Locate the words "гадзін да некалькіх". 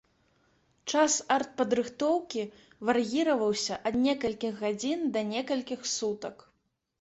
4.63-5.87